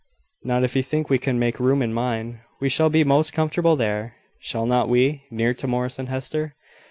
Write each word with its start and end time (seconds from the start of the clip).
"Not 0.43 0.63
if 0.63 0.75
you 0.75 0.81
think 0.81 1.11
we 1.11 1.19
can 1.19 1.37
make 1.37 1.59
room 1.59 1.83
in 1.83 1.93
mine. 1.93 2.39
We 2.59 2.69
shall 2.69 2.89
be 2.89 3.03
most 3.03 3.33
comfortable 3.33 3.75
there, 3.75 4.15
shall 4.39 4.65
not 4.65 4.89
we 4.89 5.25
near 5.29 5.53
to 5.53 5.67
Morris 5.67 5.99
and 5.99 6.09
Hester?" 6.09 6.55